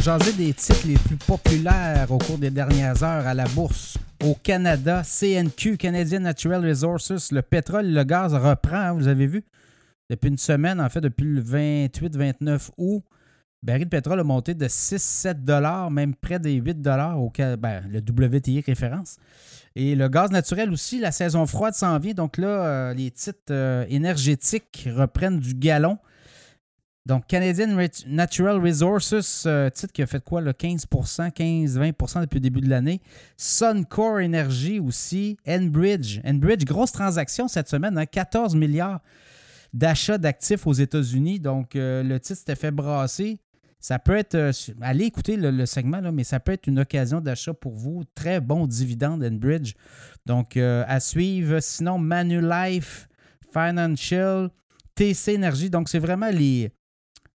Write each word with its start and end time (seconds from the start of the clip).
jaser 0.00 0.32
des 0.32 0.52
titres 0.52 0.86
les 0.86 0.94
plus 0.94 1.16
populaires 1.16 2.10
au 2.10 2.18
cours 2.18 2.38
des 2.38 2.50
dernières 2.50 3.02
heures 3.02 3.26
à 3.26 3.34
la 3.34 3.44
bourse. 3.48 3.98
Au 4.24 4.34
Canada, 4.34 5.02
CNQ, 5.02 5.76
Canadian 5.76 6.20
Natural 6.20 6.66
Resources, 6.66 7.32
le 7.32 7.42
pétrole, 7.42 7.86
le 7.86 8.04
gaz 8.04 8.34
reprend, 8.34 8.94
vous 8.94 9.08
avez 9.08 9.26
vu? 9.26 9.44
Depuis 10.08 10.28
une 10.28 10.38
semaine, 10.38 10.80
en 10.80 10.88
fait, 10.88 11.00
depuis 11.00 11.24
le 11.26 11.42
28-29 11.42 12.70
août, 12.78 13.02
le 13.66 13.78
de 13.78 13.84
pétrole 13.88 14.20
a 14.20 14.24
monté 14.24 14.54
de 14.54 14.66
6-7 14.66 15.90
même 15.90 16.14
près 16.14 16.38
des 16.38 16.54
8 16.54 16.86
au 17.16 17.32
ben, 17.56 17.82
le 17.90 18.00
WTI 18.00 18.62
référence. 18.66 19.16
Et 19.74 19.94
le 19.94 20.08
gaz 20.08 20.30
naturel 20.30 20.70
aussi, 20.70 21.00
la 21.00 21.12
saison 21.12 21.46
froide 21.46 21.74
s'en 21.74 21.98
vient. 21.98 22.14
Donc 22.14 22.36
là, 22.36 22.46
euh, 22.46 22.94
les 22.94 23.10
titres 23.10 23.38
euh, 23.50 23.84
énergétiques 23.88 24.88
reprennent 24.94 25.40
du 25.40 25.54
galon. 25.54 25.98
Donc, 27.06 27.26
Canadian 27.26 27.76
Natural 28.06 28.58
Resources, 28.58 29.44
euh, 29.46 29.68
titre 29.68 29.92
qui 29.92 30.02
a 30.02 30.06
fait 30.06 30.24
quoi, 30.24 30.40
le 30.40 30.52
15 30.52 30.86
15-20% 30.86 32.22
depuis 32.22 32.36
le 32.36 32.40
début 32.40 32.60
de 32.60 32.70
l'année. 32.70 33.02
Suncor 33.36 34.20
Energy 34.20 34.80
aussi. 34.80 35.36
Enbridge. 35.46 36.20
Enbridge, 36.24 36.64
grosse 36.64 36.92
transaction 36.92 37.46
cette 37.46 37.68
semaine, 37.68 38.02
14 38.10 38.54
hein, 38.54 38.58
milliards 38.58 39.00
d'achats 39.74 40.18
d'actifs 40.18 40.66
aux 40.66 40.72
États-Unis. 40.72 41.40
Donc, 41.40 41.72
le 41.74 42.16
titre 42.18 42.38
s'était 42.38 42.56
fait 42.56 42.70
brasser. 42.70 43.38
Ça 43.84 43.98
peut 43.98 44.16
être, 44.16 44.34
euh, 44.34 44.50
allez 44.80 45.04
écouter 45.04 45.36
le, 45.36 45.66
segment, 45.66 46.00
là, 46.00 46.10
mais 46.10 46.24
ça 46.24 46.40
peut 46.40 46.52
être 46.52 46.66
une 46.68 46.78
occasion 46.78 47.20
d'achat 47.20 47.52
pour 47.52 47.74
vous. 47.74 48.04
Très 48.14 48.40
bon 48.40 48.66
dividende 48.66 49.22
Enbridge. 49.22 49.74
Donc, 50.24 50.56
euh, 50.56 50.84
à 50.88 51.00
suivre. 51.00 51.60
Sinon, 51.60 51.98
Manulife, 51.98 53.06
Financial, 53.52 54.48
TC 54.94 55.36
Energy. 55.36 55.68
Donc, 55.68 55.90
c'est 55.90 55.98
vraiment 55.98 56.30
les, 56.30 56.72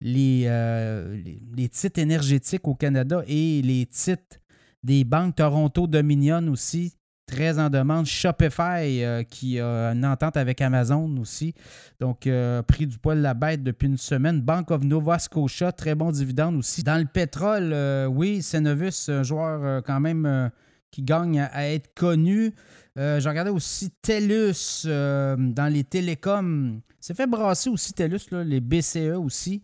euh, 0.04 1.22
les, 1.56 1.70
titres 1.70 2.00
énergétiques 2.00 2.68
au 2.68 2.76
Canada 2.76 3.24
et 3.28 3.62
les 3.62 3.86
titres 3.86 4.38
des 4.84 5.04
banques 5.04 5.36
Toronto 5.36 5.88
Dominion 5.88 6.48
aussi 6.50 6.94
très 7.26 7.60
en 7.60 7.70
demande. 7.70 8.06
Shopify, 8.06 9.04
euh, 9.04 9.23
qui 9.23 9.60
a 9.60 9.92
une 9.92 10.06
entente 10.06 10.38
avec 10.38 10.62
Amazon 10.62 11.18
aussi. 11.18 11.54
Donc, 12.00 12.28
euh, 12.28 12.62
prix 12.62 12.88
du 12.88 12.98
poil 12.98 13.18
de 13.18 13.23
la 13.23 13.34
bête 13.34 13.64
depuis 13.64 13.88
une 13.88 13.98
semaine. 13.98 14.42
Bank 14.42 14.72
of 14.72 14.84
Nova 14.84 15.20
Scotia, 15.20 15.72
très 15.72 15.96
bon 15.96 16.12
dividende 16.12 16.56
aussi. 16.56 16.84
Dans 16.84 16.98
le 16.98 17.06
pétrole, 17.06 17.72
euh, 17.73 18.06
oui, 18.06 18.42
Cenovus, 18.42 19.10
un 19.10 19.23
joueur 19.23 19.84
quand 19.84 20.00
même 20.00 20.52
qui 20.96 21.04
gagne 21.04 21.40
à, 21.40 21.70
être 21.70 21.94
connu. 21.94 22.54
J'ai 22.96 23.28
regardé 23.28 23.52
aussi 23.52 23.92
TELUS 24.02 24.86
dans 24.86 25.74
les 25.74 25.84
télécoms. 25.84 26.80
C'est 27.02 27.14
fait 27.14 27.28
brasser 27.28 27.70
aussi 27.70 27.94
TELUS, 27.94 28.30
les 28.32 28.62
BCE 28.62 29.18
aussi. 29.18 29.64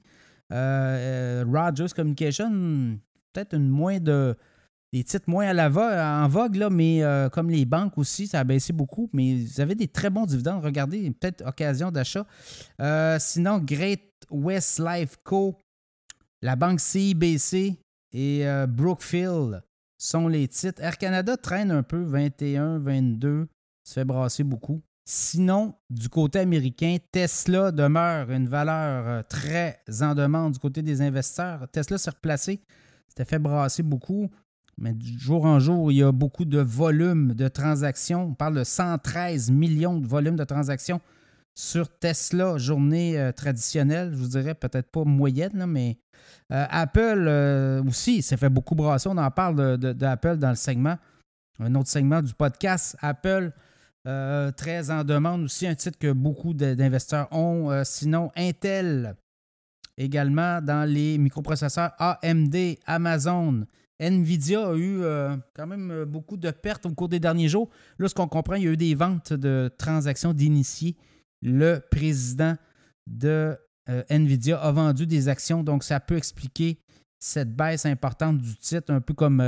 Rogers 0.52 1.94
Communication, 1.96 3.00
peut-être 3.32 3.56
une 3.56 3.70
moins 3.70 4.00
de 4.00 4.36
des 4.94 5.04
titres 5.04 5.30
moins 5.30 5.48
à 5.48 5.54
la 5.54 5.70
en 6.24 6.28
vogue, 6.28 6.68
mais 6.70 7.02
euh, 7.04 7.30
comme 7.30 7.50
les 7.50 7.66
banques 7.66 7.98
aussi, 7.98 8.28
ça 8.28 8.42
a 8.42 8.44
baissé 8.44 8.74
beaucoup, 8.74 9.09
mais 9.14 9.36
vous 9.36 9.62
avez 9.62 9.76
des 9.76 9.88
très 9.88 10.09
bons 10.09 10.26
dividendes. 10.26 10.64
Regardez, 10.64 11.09
peut-être 11.12 11.46
occasion 11.48 11.92
d'achat. 11.92 12.26
Euh, 12.82 13.18
sinon, 13.20 13.59
Great 13.59 14.04
West 14.30 14.80
Life 14.80 15.16
Co., 15.24 15.58
la 16.42 16.56
banque 16.56 16.80
CIBC 16.82 17.78
et 18.14 18.48
euh, 18.48 18.68
Brookfield 18.68 19.64
sont 20.02 20.27
les 20.27 20.47
titres. 20.47 20.81
Air 20.81 20.97
Canada 20.97 21.38
traîne 21.38 21.69
un 21.69 21.83
peu, 21.83 22.02
21, 22.02 22.80
22, 22.80 23.47
se 23.83 23.94
fait 23.94 24.03
brasser 24.03 24.44
beaucoup. 24.44 24.81
Sinon, 25.05 25.75
du 25.91 26.09
côté 26.09 26.39
américain, 26.39 26.97
Tesla 27.11 27.71
demeure 27.71 28.31
une 28.31 28.47
valeur 28.47 29.27
très 29.27 29.79
en 30.02 30.16
demande 30.16 30.53
du 30.53 30.59
côté 30.59 30.81
des 30.81 31.02
investisseurs. 31.02 31.67
Tesla 31.72 32.00
s'est 32.00 32.09
replacé, 32.09 32.61
s'était 33.09 33.25
fait 33.25 33.38
brasser 33.38 33.84
beaucoup. 33.84 34.31
Mais 34.78 34.94
du 34.94 35.19
jour 35.19 35.45
en 35.45 35.59
jour, 35.59 35.91
il 35.91 35.97
y 35.97 36.03
a 36.03 36.11
beaucoup 36.11 36.45
de 36.45 36.59
volume 36.59 37.35
de 37.35 37.47
transactions. 37.47 38.23
On 38.23 38.34
parle 38.34 38.56
de 38.56 38.63
113 38.63 39.51
millions 39.51 40.00
de 40.00 40.07
volumes 40.07 40.35
de 40.35 40.44
transactions 40.44 41.00
sur 41.56 41.89
Tesla, 42.00 42.57
journée 42.57 43.19
euh, 43.19 43.31
traditionnelle, 43.31 44.12
je 44.12 44.17
vous 44.17 44.29
dirais 44.29 44.56
peut-être 44.56 44.89
pas 44.89 45.03
moyenne, 45.03 45.66
mais 45.67 45.97
euh, 46.51 46.66
Apple 46.69 47.25
euh, 47.28 47.84
aussi, 47.84 48.22
ça 48.22 48.38
fait 48.38 48.50
beaucoup 48.50 48.75
brasser. 48.75 49.09
On 49.09 49.17
en 49.17 49.31
parle 49.31 49.78
d'Apple 49.78 50.38
dans 50.38 50.50
le 50.50 50.56
segment, 50.56 50.97
un 51.59 51.75
autre 51.75 51.90
segment 51.90 52.22
du 52.22 52.34
podcast. 52.34 52.95
Apple, 53.01 53.51
très 54.03 54.90
en 54.90 55.03
demande 55.03 55.44
aussi, 55.44 55.67
un 55.67 55.75
titre 55.75 56.00
que 56.00 56.11
beaucoup 56.11 56.53
d'investeurs 56.53 57.31
ont. 57.31 57.84
sinon, 57.84 58.31
Intel, 58.35 59.16
également 59.97 60.59
dans 60.61 60.90
les 60.90 61.19
microprocesseurs 61.19 61.91
AMD, 62.00 62.56
Amazon, 62.88 63.66
Nvidia 64.00 64.69
a 64.69 64.75
eu 64.75 65.03
quand 65.53 65.67
même 65.67 66.06
beaucoup 66.06 66.38
de 66.38 66.50
pertes 66.50 66.88
au 66.88 66.94
cours 66.95 67.09
des 67.09 67.19
derniers 67.19 67.50
jours. 67.50 67.69
Là, 68.00 68.07
ce 68.07 68.16
qu'on 68.16 68.28
comprend, 68.28 68.56
il 68.56 68.63
y 68.63 68.67
a 68.67 68.72
eu 68.72 68.78
des 68.78 68.95
ventes 68.95 69.34
de 69.34 69.69
transactions 69.78 70.34
d'initiés. 70.34 70.95
Le 71.41 71.79
président 71.79 72.56
de 73.07 73.57
euh, 73.90 74.03
Nvidia 74.09 74.59
a 74.59 74.72
vendu 74.72 75.07
des 75.07 75.28
actions, 75.28 75.63
donc 75.63 75.84
ça 75.84 76.00
peut 76.00 76.18
expliquer 76.18 76.79
cette 77.19 77.56
baisse 77.56 77.85
importante 77.85 78.40
du 78.40 78.56
titre, 78.57 78.91
un 78.91 79.02
peu 79.02 79.13
comme 79.13 79.41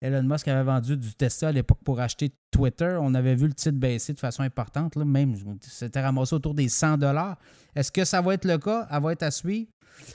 Elon 0.00 0.22
Musk 0.22 0.48
avait 0.48 0.62
vendu 0.62 0.96
du 0.96 1.14
Tesla 1.14 1.48
à 1.48 1.52
l'époque 1.52 1.80
pour 1.84 2.00
acheter 2.00 2.32
Twitter. 2.50 2.96
On 3.00 3.12
avait 3.14 3.34
vu 3.34 3.48
le 3.48 3.52
titre 3.52 3.76
baisser 3.76 4.14
de 4.14 4.18
façon 4.18 4.42
importante, 4.42 4.96
là, 4.96 5.04
même 5.04 5.34
c'était 5.60 6.00
ramassé 6.00 6.34
autour 6.34 6.54
des 6.54 6.68
100 6.68 6.96
dollars. 6.96 7.36
Est-ce 7.74 7.92
que 7.92 8.06
ça 8.06 8.22
va 8.22 8.32
être 8.32 8.46
le 8.46 8.56
cas? 8.56 8.86
Elle 8.90 9.02
va 9.02 9.12
être 9.12 9.24
à 9.24 9.30
suivre. 9.30 9.68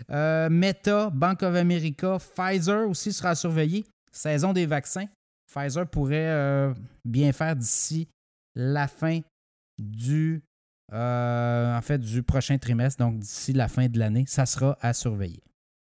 Euh, 0.09 0.49
Meta, 0.49 1.09
Bank 1.09 1.43
of 1.43 1.55
America, 1.55 2.17
Pfizer 2.17 2.89
aussi 2.89 3.11
sera 3.13 3.35
surveillé. 3.35 3.85
Saison 4.11 4.53
des 4.53 4.65
vaccins. 4.65 5.05
Pfizer 5.47 5.87
pourrait 5.87 6.29
euh, 6.29 6.73
bien 7.05 7.31
faire 7.31 7.55
d'ici 7.55 8.07
la 8.55 8.87
fin 8.87 9.19
du, 9.77 10.35
euh, 10.35 10.52
en 10.93 11.81
fait, 11.81 11.99
du 11.99 12.23
prochain 12.23 12.57
trimestre, 12.57 13.03
donc 13.03 13.19
d'ici 13.19 13.53
la 13.53 13.67
fin 13.67 13.87
de 13.87 13.99
l'année. 13.99 14.25
Ça 14.27 14.45
sera 14.45 14.77
à 14.81 14.93
surveiller. 14.93 15.43